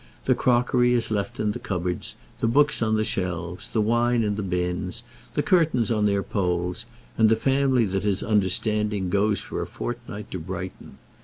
The 0.25 0.33
crockery 0.33 0.93
is 0.93 1.11
left 1.11 1.39
in 1.39 1.51
the 1.51 1.59
cupboards, 1.59 2.15
the 2.39 2.47
books 2.47 2.81
on 2.81 2.95
the 2.95 3.03
shelves, 3.03 3.67
the 3.69 3.81
wine 3.81 4.23
in 4.23 4.33
the 4.35 4.41
bins, 4.41 5.03
the 5.35 5.43
curtains 5.43 5.91
on 5.91 6.07
their 6.07 6.23
poles, 6.23 6.87
and 7.19 7.29
the 7.29 7.35
family 7.35 7.85
that 7.85 8.03
is 8.03 8.23
understanding 8.23 9.11
goes 9.11 9.41
for 9.41 9.61
a 9.61 9.67
fortnight 9.67 10.31
to 10.31 10.39
Brighton. 10.39 10.97